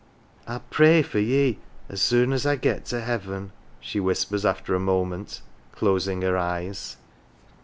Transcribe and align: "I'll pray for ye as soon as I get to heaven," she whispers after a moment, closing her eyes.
"I'll 0.47 0.63
pray 0.71 1.03
for 1.03 1.19
ye 1.19 1.59
as 1.87 2.01
soon 2.01 2.33
as 2.33 2.43
I 2.43 2.55
get 2.55 2.85
to 2.85 3.01
heaven," 3.01 3.51
she 3.79 3.99
whispers 3.99 4.43
after 4.47 4.73
a 4.73 4.79
moment, 4.79 5.41
closing 5.73 6.23
her 6.23 6.35
eyes. 6.39 6.97